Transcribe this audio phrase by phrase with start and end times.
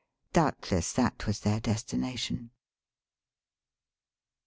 [0.33, 2.49] Doubtless that was their destination.